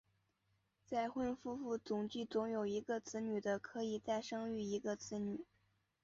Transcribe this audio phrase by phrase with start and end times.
[0.83, 5.45] 再婚夫妇总计只有一个子女的可以再生育一个子女。